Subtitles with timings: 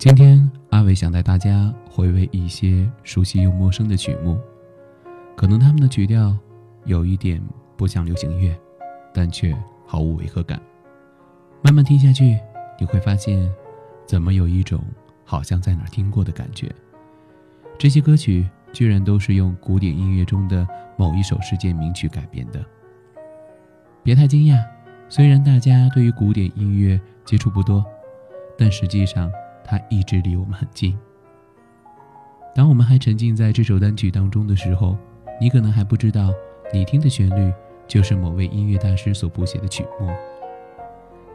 [0.00, 4.40] 今天阿伟想带大家回味一些熟悉又陌生的曲目，
[5.36, 6.34] 可能他们的曲调
[6.86, 7.38] 有一点
[7.76, 8.58] 不像流行乐，
[9.12, 9.54] 但却
[9.86, 10.58] 毫无违和感。
[11.60, 12.38] 慢慢听下去，
[12.78, 13.46] 你会发现，
[14.06, 14.82] 怎么有一种
[15.22, 16.74] 好像在哪听过的感觉。
[17.76, 22.64] 这些歌曲居然都是用古典音乐中的某一首世界名曲改编的。
[24.02, 24.64] 别太惊讶，
[25.10, 27.84] 虽然大家对于古典音乐接触不多，
[28.56, 29.30] 但实际上。
[29.70, 30.98] 它一直离我们很近。
[32.56, 34.96] 当我们还沉浸在这首单曲当中的时候，
[35.40, 36.32] 你可能还不知道，
[36.72, 37.52] 你听的旋律
[37.86, 40.10] 就是某位音乐大师所谱写的曲目。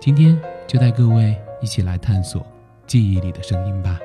[0.01, 2.45] 今天就带各位一起来探索
[2.85, 3.97] 记忆里的声音吧。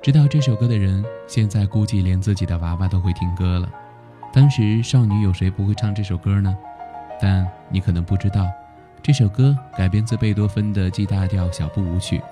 [0.00, 3.68] 知道这首歌的人，现在估计连自己的娃娃都会听歌了。
[4.32, 6.56] 当时少女有谁不会唱这首歌呢？
[7.20, 8.46] 但你可能不知道，
[9.02, 12.22] 这首歌改编自贝多芬的 G 大调小步舞曲。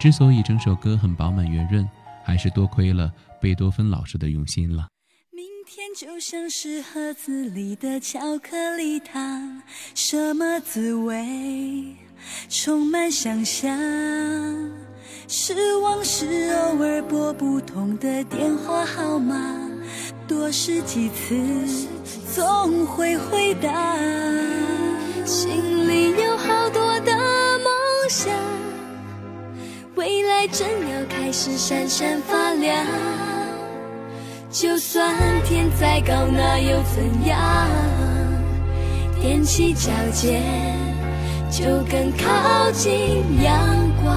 [0.00, 1.86] 之所以整首歌很饱满圆润，
[2.24, 4.88] 还是多亏了贝多芬老师的用心了。
[5.30, 9.60] 明天就像是盒子里的巧克力糖，
[9.94, 11.94] 什么滋味？
[12.48, 13.78] 充满想象。
[15.28, 19.36] 失望是偶尔拨不通的电话号码，
[20.26, 21.36] 多试几次
[22.34, 23.98] 总会回答。
[25.26, 25.79] 心
[30.40, 32.74] 爱正要开始闪闪发亮，
[34.50, 37.68] 就算天再高，那又怎样？
[39.22, 40.42] 踮起脚尖，
[41.50, 43.52] 就更靠近阳
[44.02, 44.16] 光。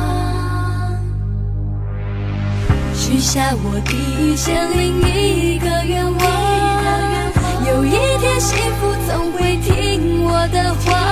[2.93, 6.23] 许下我第一千零一个愿望，
[7.67, 11.02] 有一天幸福总会听我的话，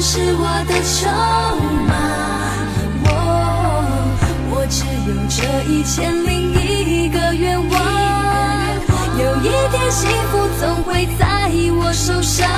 [0.00, 1.10] 是我的筹
[1.88, 1.92] 码，
[3.04, 3.06] 我
[4.50, 5.38] 我只有这
[5.68, 7.72] 一千零一个愿望，
[9.18, 12.48] 有一天幸福总会在我手上，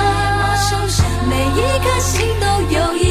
[1.27, 3.10] 每一颗心都有一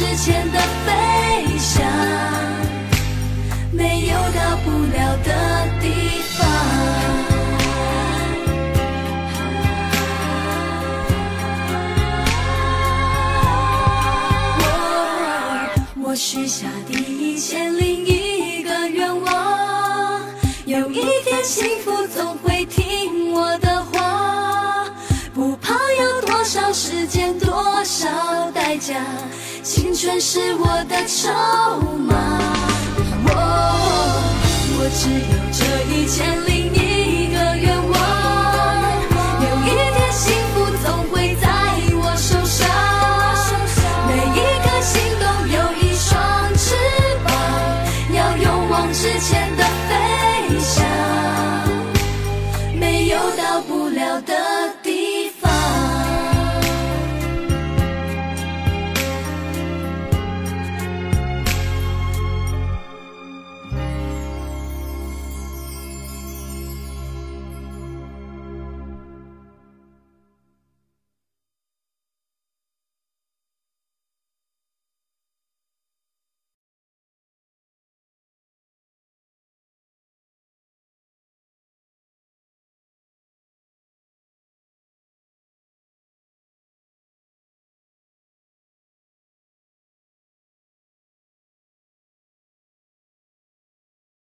[0.00, 1.84] 之前的飞翔，
[3.70, 5.30] 没有到不了的
[5.78, 6.48] 地方。
[16.00, 20.20] 我我许下第一千零一个愿望，
[20.64, 24.86] 有一天幸福总会听我的话，
[25.32, 28.96] 不怕要多少时间，多少代价。
[29.62, 31.28] 青春是我的筹
[31.98, 32.14] 码，
[33.24, 33.28] 我
[34.78, 35.60] 我只有这
[35.92, 36.69] 一千零